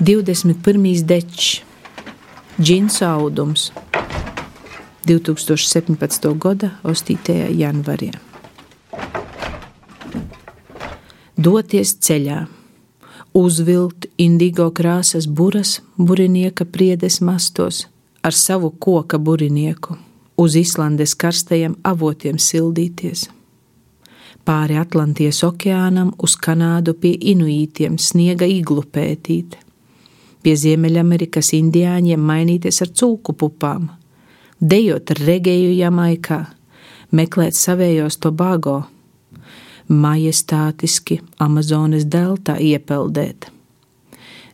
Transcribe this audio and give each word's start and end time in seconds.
21. 0.00 1.04
dečs, 1.04 1.60
džinsu 2.60 3.04
audums 3.04 3.72
2017. 5.06 6.38
gada 6.38 6.70
8. 6.82 7.18
janvārī. 7.52 8.08
Doties 11.36 11.92
ceļā, 12.00 12.46
uzvilkt 13.36 14.08
indigo 14.16 14.70
krāsas 14.72 15.28
buras 15.28 15.82
burinieka 15.98 16.64
priedes 16.64 17.20
mastos 17.20 17.84
ar 18.22 18.32
savu 18.32 18.70
koka 18.70 19.18
burinieku, 19.18 19.98
uz 20.36 20.56
Islandes 20.56 21.12
karstajiem 21.12 21.76
avotiem 21.84 22.40
sildīties 22.40 23.28
pāri 24.48 24.80
Atlantijas 24.80 25.44
okeānam 25.44 26.14
uz 26.18 26.40
Kanādu 26.40 26.94
pie 26.96 27.12
inuītiem 27.32 27.98
sniega 28.00 28.48
iglu 28.48 28.82
pētīt, 28.82 29.58
pie 30.42 30.54
Ziemeļamerikas 30.56 31.52
indiāņiem 31.56 32.22
mainīties 32.30 32.80
ar 32.84 32.92
cūku 32.96 33.34
pupām, 33.36 33.88
dejot 34.60 35.12
regeju 35.20 35.72
Jamaikā, 35.76 36.40
meklēt 37.16 37.58
savējos 37.58 38.20
Tobago, 38.22 38.82
majestātiski 39.88 41.20
Amazonas 41.38 42.06
deltā 42.06 42.56
iepeldēt, 42.60 43.50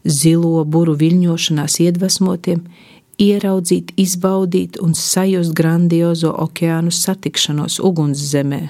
zilo 0.04 0.64
buru 0.64 0.96
viļņošanās 0.96 1.80
iedvesmotiem, 1.84 2.64
ieraudzīt, 3.20 3.92
izbaudīt 4.00 4.80
un 4.82 4.96
sajust 4.96 5.54
grandiozo 5.56 6.32
okeānu 6.46 6.92
satikšanos 6.92 7.80
ugunszemē 7.84 8.64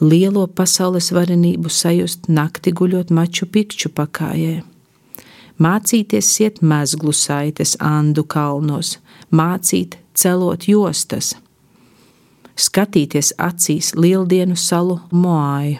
lielo 0.00 0.46
pasaules 0.46 1.12
varenību 1.14 1.70
sajust 1.70 2.28
nakti 2.28 2.72
guļot 2.74 3.12
maču 3.14 3.46
pikču 3.46 3.90
pakājē. 3.94 4.62
Mācīties 5.54 6.28
iet 6.42 6.56
mezglu 6.66 7.12
saites 7.14 7.76
Andu 7.78 8.24
kalnos, 8.26 8.96
mācīt 9.30 9.96
celot 10.18 10.66
jostas, 10.66 11.36
skatīties 12.58 13.30
acīs 13.38 13.92
lieldienu 13.94 14.56
salu 14.58 14.98
Moāju, 15.14 15.78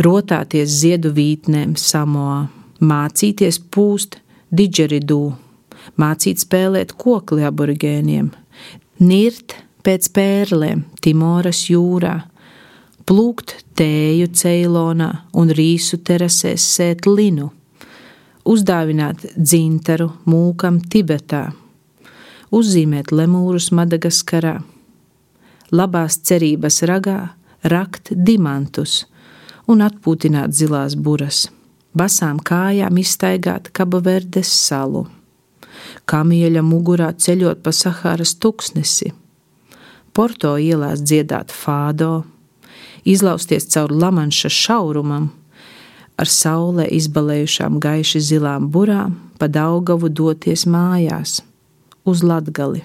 rotāties 0.00 0.78
ziedu 0.80 1.12
vītnēm 1.12 1.74
Samoā, 1.76 2.46
mācīties 2.80 3.60
pūst 3.68 4.16
didžeridū, 4.48 5.34
mācīt 6.00 6.40
spēlēt 6.40 6.94
kokli 6.96 7.44
aborigēniem, 7.44 8.30
nirt 9.04 9.58
pēc 9.84 10.08
pērlēm 10.16 10.86
Timoras 11.04 11.66
jūrā, 11.68 12.14
plūkt 13.04 13.58
tēju 13.76 14.30
Ceilonā 14.32 15.10
un 15.36 15.52
rīsu 15.52 16.00
terasēs 16.00 16.64
sēt 16.78 17.04
linu, 17.04 17.50
uzdāvināt 18.44 19.24
dzintaru 19.36 20.10
mūkam 20.28 20.80
Tibetā, 20.92 21.48
uzzīmēt 22.54 23.12
lemūrus 23.12 23.70
Madagaskarā, 23.74 24.58
labās 25.72 26.20
cerības 26.28 26.82
ragā 26.88 27.18
rakt 27.64 28.12
dimantus 28.12 29.04
un 29.68 29.80
atpūtināt 29.84 30.52
zilās 30.52 30.94
buras, 30.94 31.48
basām 31.96 32.38
kājām 32.38 33.00
izstaigāt 33.00 33.72
Kabaverdes 33.72 34.52
salu, 34.52 35.06
kamieļa 36.04 36.62
mugurā 36.62 37.12
ceļot 37.16 37.64
pa 37.64 37.72
Sahāras 37.72 38.36
tuksnesi, 38.36 39.12
Porto 40.14 40.52
ielās 40.62 41.00
dziedāt 41.02 41.50
fādo, 41.50 42.22
izlausties 43.02 43.66
caur 43.72 43.90
lamanša 43.90 44.50
šaurumam, 44.52 45.32
ar 46.20 46.30
saulē 46.30 46.86
izbalējušām 46.98 47.78
gaiši 47.82 48.22
zilām 48.30 48.70
burām, 48.70 49.18
pa 49.38 49.48
Daugavu 49.50 50.08
doties 50.08 50.66
mājās, 50.70 51.40
uz 52.04 52.22
Latgali. 52.22 52.84